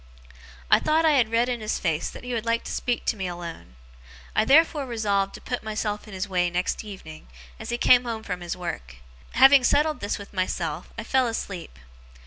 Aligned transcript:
I 0.71 0.79
thought 0.79 1.05
I 1.05 1.11
had 1.11 1.29
read 1.29 1.47
in 1.47 1.61
his 1.61 1.77
face 1.77 2.09
that 2.09 2.23
he 2.23 2.33
would 2.33 2.43
like 2.43 2.63
to 2.63 2.71
speak 2.71 3.05
to 3.05 3.15
me 3.15 3.27
alone. 3.27 3.75
I 4.35 4.45
therefore 4.45 4.87
resolved 4.87 5.35
to 5.35 5.41
put 5.41 5.61
myself 5.61 6.07
in 6.07 6.15
his 6.15 6.27
way 6.27 6.49
next 6.49 6.83
evening, 6.83 7.27
as 7.59 7.69
he 7.69 7.77
came 7.77 8.03
home 8.05 8.23
from 8.23 8.41
his 8.41 8.57
work. 8.57 8.95
Having 9.33 9.63
settled 9.63 9.99
this 9.99 10.17
with 10.17 10.33
myself, 10.33 10.91
I 10.97 11.03
fell 11.03 11.27
asleep. 11.27 11.77